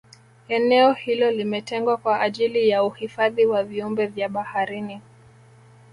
[0.47, 5.01] eneo hilo limetengwa kwa ajili ya uhifadhi wa viumbe vya baharini